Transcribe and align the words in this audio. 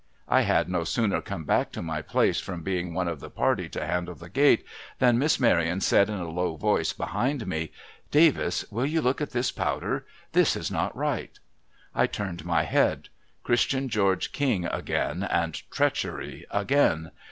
I 0.27 0.41
had 0.41 0.67
no 0.67 0.83
sooner 0.83 1.21
come 1.21 1.43
back 1.43 1.71
to 1.73 1.81
my 1.83 2.01
place 2.01 2.39
from 2.39 2.63
being 2.63 2.95
one 2.95 3.07
of 3.07 3.19
the 3.19 3.29
party 3.29 3.69
to 3.69 3.85
handle 3.85 4.15
the 4.15 4.29
gate, 4.31 4.65
than 4.97 5.19
Miss 5.19 5.39
Maryon 5.39 5.79
said 5.79 6.09
in 6.09 6.15
a 6.17 6.27
low 6.31 6.55
voice 6.55 6.91
behind 6.91 7.45
me:' 7.45 7.71
Davis, 8.19 8.65
will 8.71 8.87
you 8.87 8.99
look 8.99 9.21
at 9.21 9.29
this 9.29 9.51
powder? 9.51 10.07
This 10.31 10.55
is 10.55 10.71
not 10.71 10.97
right.' 10.97 11.37
I 11.93 12.07
turned 12.07 12.43
my 12.45 12.63
head. 12.63 13.09
Christian 13.43 13.89
George 13.89 14.31
King 14.31 14.65
again, 14.65 15.21
and 15.21 15.53
treachery 15.69 16.47
again 16.49 17.11